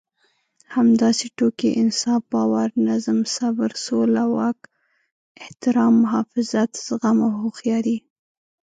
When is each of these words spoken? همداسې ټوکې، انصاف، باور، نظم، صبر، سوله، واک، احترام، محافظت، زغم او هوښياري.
همداسې 0.75 1.25
ټوکې، 1.37 1.69
انصاف، 1.81 2.21
باور، 2.33 2.69
نظم، 2.87 3.19
صبر، 3.35 3.69
سوله، 3.85 4.23
واک، 4.35 4.59
احترام، 5.43 5.93
محافظت، 6.03 6.71
زغم 6.87 7.17
او 7.25 7.31
هوښياري. 7.41 7.97